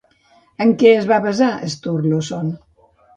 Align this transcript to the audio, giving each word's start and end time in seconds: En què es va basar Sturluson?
En 0.65 0.69
què 0.83 0.93
es 1.01 1.05
va 1.11 1.19
basar 1.25 1.49
Sturluson? 1.73 2.51